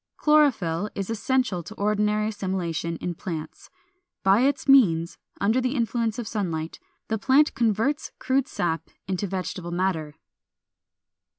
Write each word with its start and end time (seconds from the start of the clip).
Chlorophyll 0.17 0.89
is 0.95 1.11
essential 1.11 1.61
to 1.61 1.75
ordinary 1.75 2.29
assimilation 2.29 2.95
in 2.97 3.13
plants: 3.13 3.69
by 4.23 4.41
its 4.41 4.67
means, 4.67 5.19
under 5.39 5.61
the 5.61 5.75
influence 5.75 6.17
of 6.17 6.27
sunlight, 6.27 6.79
the 7.07 7.19
plant 7.19 7.53
converts 7.53 8.11
crude 8.17 8.47
sap 8.47 8.89
into 9.07 9.27
vegetable 9.27 9.69
matter. 9.69 10.15